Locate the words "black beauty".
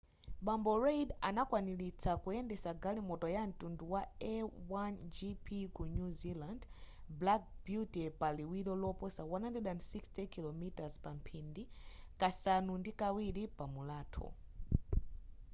7.19-8.03